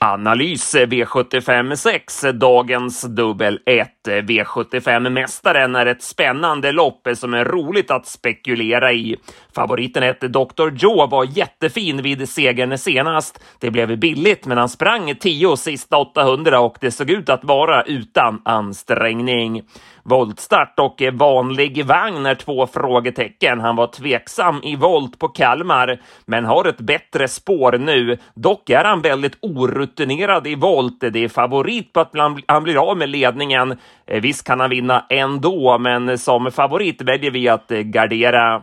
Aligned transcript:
Analys 0.00 0.74
eh, 0.74 0.86
V75 0.86 1.74
6, 1.74 2.24
eh, 2.24 2.32
dagens 2.32 3.02
dubbel 3.02 3.58
1. 3.66 4.08
Eh, 4.08 4.12
V75-mästaren 4.12 5.76
är 5.76 5.86
ett 5.86 6.02
spännande 6.02 6.72
lopp 6.72 7.08
som 7.14 7.34
är 7.34 7.44
roligt 7.44 7.90
att 7.90 8.06
spekulera 8.06 8.92
i. 8.92 9.16
Favoriten 9.54 10.02
1, 10.02 10.20
Dr. 10.20 10.70
Joe, 10.76 11.06
var 11.06 11.38
jättefin 11.38 12.02
vid 12.02 12.28
segern 12.28 12.78
senast. 12.78 13.44
Det 13.60 13.70
blev 13.70 13.98
billigt, 13.98 14.46
men 14.46 14.58
han 14.58 14.68
sprang 14.68 15.14
10 15.14 15.56
sista 15.56 15.96
800 15.96 16.60
och 16.60 16.76
det 16.80 16.90
såg 16.90 17.10
ut 17.10 17.28
att 17.28 17.44
vara 17.44 17.82
utan 17.82 18.42
ansträngning. 18.44 19.62
Voltstart 20.02 20.78
och 20.78 21.02
vanlig 21.12 21.86
vagn 21.86 22.26
är 22.26 22.34
två 22.34 22.66
frågetecken. 22.66 23.60
Han 23.60 23.76
var 23.76 23.86
tveksam 23.86 24.60
i 24.62 24.76
volt 24.76 25.18
på 25.18 25.28
Kalmar, 25.28 26.00
men 26.26 26.44
har 26.44 26.64
ett 26.64 26.80
bättre 26.80 27.28
spår 27.28 27.78
nu. 27.78 28.18
Dock 28.34 28.70
är 28.70 28.84
han 28.84 29.02
väldigt 29.02 29.38
orutinerad 29.42 29.87
rutinerad 29.88 30.46
i 30.46 30.54
volt. 30.54 31.00
Det 31.00 31.24
är 31.24 31.28
favorit 31.28 31.92
på 31.92 32.00
att 32.00 32.12
han 32.46 32.62
blir 32.64 32.90
av 32.90 32.96
med 32.96 33.08
ledningen. 33.08 33.76
Eh, 34.06 34.20
visst 34.20 34.46
kan 34.46 34.60
han 34.60 34.70
vinna 34.70 35.04
ändå, 35.08 35.78
men 35.78 36.18
som 36.18 36.52
favorit 36.52 37.02
väljer 37.02 37.30
vi 37.30 37.48
att 37.48 37.70
eh, 37.70 37.78
gardera. 37.78 38.62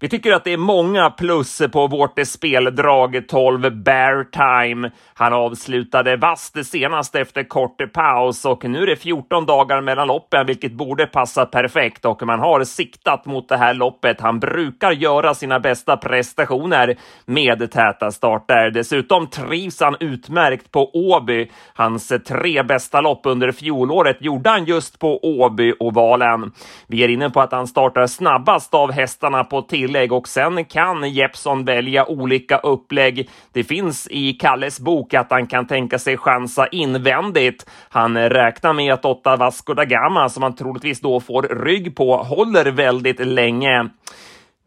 Vi 0.00 0.08
tycker 0.08 0.32
att 0.32 0.44
det 0.44 0.52
är 0.52 0.56
många 0.56 1.10
plus 1.10 1.62
på 1.72 1.86
vårt 1.86 2.26
speldrag 2.26 3.28
12 3.28 3.82
Bear 3.82 4.24
Time. 4.24 4.90
Han 5.14 5.32
avslutade 5.32 6.16
vasst 6.16 6.66
senast 6.66 7.14
efter 7.14 7.44
kort 7.44 7.92
paus 7.92 8.44
och 8.44 8.64
nu 8.64 8.82
är 8.82 8.86
det 8.86 8.96
14 8.96 9.46
dagar 9.46 9.80
mellan 9.80 10.06
loppen, 10.06 10.46
vilket 10.46 10.72
borde 10.72 11.06
passa 11.06 11.46
perfekt 11.46 12.04
och 12.04 12.26
man 12.26 12.40
har 12.40 12.64
siktat 12.64 13.26
mot 13.26 13.48
det 13.48 13.56
här 13.56 13.74
loppet. 13.74 14.20
Han 14.20 14.40
brukar 14.40 14.92
göra 14.92 15.34
sina 15.34 15.60
bästa 15.60 15.96
prestationer 15.96 16.96
med 17.26 17.70
täta 17.70 18.10
starter. 18.10 18.70
Dessutom 18.70 19.26
trivs 19.26 19.80
han 19.80 19.96
utmärkt 20.00 20.72
på 20.72 20.90
Åby. 20.94 21.50
Hans 21.74 22.12
tre 22.28 22.62
bästa 22.62 23.00
lopp 23.00 23.20
under 23.24 23.52
fjolåret 23.52 24.16
gjorde 24.20 24.50
han 24.50 24.64
just 24.64 24.98
på 24.98 25.20
Åby-ovalen. 25.22 26.52
Vi 26.86 27.04
är 27.04 27.08
inne 27.08 27.30
på 27.30 27.40
att 27.40 27.52
han 27.52 27.66
startar 27.66 28.06
snabbast 28.06 28.74
av 28.74 28.92
hästarna 28.92 29.44
på 29.44 29.62
till 29.62 29.87
tillägg 29.88 30.12
och 30.12 30.28
sen 30.28 30.64
kan 30.64 31.10
Jeppson 31.10 31.64
välja 31.64 32.06
olika 32.06 32.58
upplägg. 32.58 33.28
Det 33.52 33.64
finns 33.64 34.08
i 34.10 34.32
Kalles 34.32 34.80
bok 34.80 35.14
att 35.14 35.30
han 35.30 35.46
kan 35.46 35.66
tänka 35.66 35.98
sig 35.98 36.16
chansa 36.16 36.66
invändigt. 36.66 37.66
Han 37.88 38.16
räknar 38.16 38.72
med 38.72 38.92
att 38.92 39.04
åtta 39.04 39.36
Vasco 39.36 39.74
da 39.74 39.84
Gama, 39.84 40.28
som 40.28 40.42
han 40.42 40.54
troligtvis 40.54 41.00
då 41.00 41.20
får 41.20 41.42
rygg 41.42 41.96
på, 41.96 42.16
håller 42.16 42.70
väldigt 42.70 43.26
länge. 43.26 43.90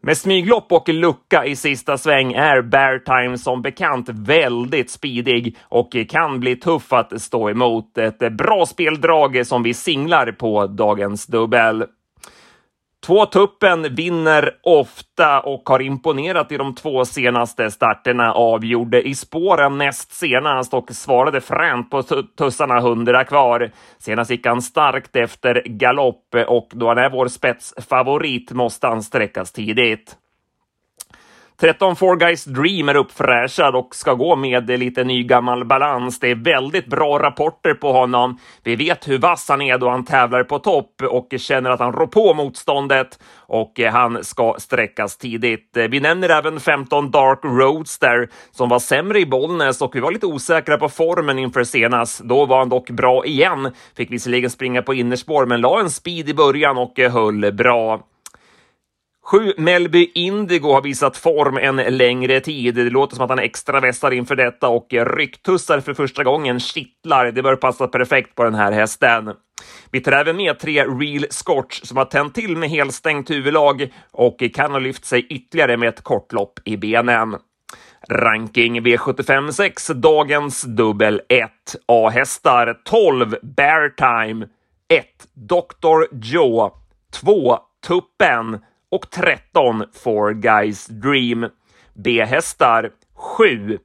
Med 0.04 0.16
smyglopp 0.16 0.72
och 0.72 0.88
lucka 0.88 1.44
i 1.44 1.56
sista 1.56 1.98
sväng 1.98 2.32
är 2.32 2.62
Bear 2.62 2.98
Time 2.98 3.38
som 3.38 3.62
bekant 3.62 4.08
väldigt 4.08 4.90
speedig 4.90 5.56
och 5.62 5.96
kan 6.08 6.40
bli 6.40 6.56
tuff 6.56 6.92
att 6.92 7.22
stå 7.22 7.50
emot. 7.50 7.98
Ett 7.98 8.32
bra 8.32 8.66
speldrag 8.66 9.46
som 9.46 9.62
vi 9.62 9.74
singlar 9.74 10.32
på 10.32 10.66
dagens 10.66 11.26
dubbel. 11.26 11.84
Två 13.06 13.26
tuppen 13.26 13.94
vinner 13.94 14.50
ofta 14.62 15.40
och 15.40 15.68
har 15.68 15.82
imponerat 15.82 16.52
i 16.52 16.56
de 16.56 16.74
två 16.74 17.04
senaste 17.04 17.70
starterna. 17.70 18.32
Avgjorde 18.32 19.08
i 19.08 19.14
spåren 19.14 19.78
näst 19.78 20.12
senast 20.12 20.74
och 20.74 20.90
svarade 20.90 21.40
fränt 21.40 21.90
på 21.90 22.02
tussarna 22.38 22.80
hundra 22.80 23.24
kvar. 23.24 23.70
Senast 23.98 24.30
gick 24.30 24.46
han 24.46 24.62
starkt 24.62 25.16
efter 25.16 25.62
galopp 25.66 26.34
och 26.46 26.68
då 26.74 26.88
han 26.88 26.98
är 26.98 27.10
vår 27.10 27.28
spetsfavorit 27.28 28.52
måste 28.52 28.86
han 28.86 29.02
sträckas 29.02 29.52
tidigt. 29.52 30.16
13 31.60 31.96
Four 31.96 32.16
Guys 32.16 32.44
Dream 32.44 32.88
är 32.88 32.96
uppfräschad 32.96 33.74
och 33.74 33.94
ska 33.94 34.14
gå 34.14 34.36
med 34.36 34.78
lite 34.78 35.04
ny 35.04 35.22
gammal 35.24 35.64
balans. 35.64 36.20
Det 36.20 36.30
är 36.30 36.34
väldigt 36.34 36.86
bra 36.86 37.18
rapporter 37.18 37.74
på 37.74 37.92
honom. 37.92 38.38
Vi 38.64 38.76
vet 38.76 39.08
hur 39.08 39.18
vass 39.18 39.48
han 39.48 39.62
är 39.62 39.78
då 39.78 39.88
han 39.88 40.04
tävlar 40.04 40.44
på 40.44 40.58
topp 40.58 41.02
och 41.10 41.28
känner 41.38 41.70
att 41.70 41.80
han 41.80 41.92
rår 41.92 42.06
på 42.06 42.34
motståndet 42.34 43.18
och 43.36 43.80
eh, 43.80 43.92
han 43.92 44.24
ska 44.24 44.56
sträckas 44.58 45.16
tidigt. 45.16 45.76
Eh, 45.76 45.84
vi 45.84 46.00
nämner 46.00 46.28
även 46.28 46.60
15 46.60 47.10
Dark 47.10 47.40
Roadster 47.42 48.28
som 48.50 48.68
var 48.68 48.78
sämre 48.78 49.20
i 49.20 49.26
Bollnäs 49.26 49.82
och 49.82 49.96
vi 49.96 50.00
var 50.00 50.12
lite 50.12 50.26
osäkra 50.26 50.78
på 50.78 50.88
formen 50.88 51.38
inför 51.38 51.64
senast. 51.64 52.20
Då 52.20 52.46
var 52.46 52.58
han 52.58 52.68
dock 52.68 52.90
bra 52.90 53.26
igen. 53.26 53.70
Fick 53.96 54.10
visserligen 54.10 54.50
springa 54.50 54.82
på 54.82 54.94
innerspår, 54.94 55.46
men 55.46 55.60
la 55.60 55.80
en 55.80 55.90
speed 55.90 56.28
i 56.28 56.34
början 56.34 56.78
och 56.78 56.98
eh, 56.98 57.12
höll 57.12 57.52
bra. 57.52 58.00
Sju 59.24 59.52
Melby 59.58 60.12
Indigo 60.14 60.72
har 60.72 60.82
visat 60.82 61.16
form 61.16 61.56
en 61.56 61.96
längre 61.96 62.40
tid. 62.40 62.74
Det 62.74 62.90
låter 62.90 63.16
som 63.16 63.24
att 63.24 63.30
han 63.30 63.38
är 63.38 63.42
extra 63.42 63.80
vässar 63.80 64.10
inför 64.10 64.36
detta 64.36 64.68
och 64.68 64.86
rycktussar 64.90 65.80
för 65.80 65.94
första 65.94 66.24
gången 66.24 66.60
kittlar. 66.60 67.32
Det 67.32 67.42
bör 67.42 67.56
passa 67.56 67.88
perfekt 67.88 68.34
på 68.34 68.44
den 68.44 68.54
här 68.54 68.72
hästen. 68.72 69.30
Vi 69.90 70.00
tar 70.00 70.12
även 70.12 70.36
med 70.36 70.58
tre 70.58 70.84
Real 70.84 71.26
Scotch 71.30 71.80
som 71.82 71.96
har 71.96 72.04
tänt 72.04 72.34
till 72.34 72.56
med 72.56 72.70
helstängt 72.70 73.30
huvudlag 73.30 73.92
och 74.10 74.42
kan 74.54 74.72
ha 74.72 74.78
lyft 74.78 75.04
sig 75.04 75.26
ytterligare 75.26 75.76
med 75.76 75.88
ett 75.88 76.02
kortlopp 76.02 76.60
i 76.64 76.76
benen. 76.76 77.36
Ranking 78.08 78.80
V75 78.80 79.50
6, 79.50 79.86
dagens 79.86 80.62
dubbel 80.62 81.20
1. 81.28 81.50
A-hästar 81.86 82.76
12 82.84 83.36
Bear 83.42 83.88
Time 83.88 84.46
1 84.88 85.04
Dr. 85.34 86.16
Joe 86.22 86.72
2 87.12 87.58
Tuppen 87.86 88.58
och 88.92 89.10
13 89.10 89.84
Four 89.92 90.32
Guys 90.32 90.86
Dream. 90.86 91.46
B-hästar 91.94 92.90
7, 93.14 93.78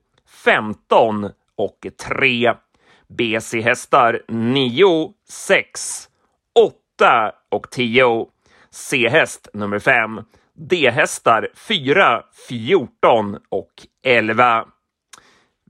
15 0.44 1.30
och 1.58 1.88
3. 2.08 2.54
BC-hästar 3.08 4.22
9, 4.28 5.14
6, 5.30 6.10
8 7.00 7.32
och 7.50 7.72
10. 7.72 8.28
C-häst 8.72 9.50
nummer 9.54 9.80
5. 9.80 10.22
D-hästar 10.54 11.50
4, 11.56 12.22
14 12.50 13.38
och 13.50 13.72
11. 14.04 14.66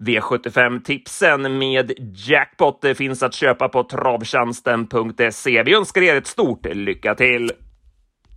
V75-tipsen 0.02 1.58
med 1.58 1.92
jackpot 2.28 2.86
finns 2.96 3.24
att 3.24 3.34
köpa 3.34 3.70
på 3.70 3.84
travtjänsten.se. 3.84 5.64
Vi 5.64 5.74
önskar 5.74 6.02
er 6.02 6.16
ett 6.16 6.28
stort 6.28 6.66
lycka 6.66 7.16
till! 7.16 7.52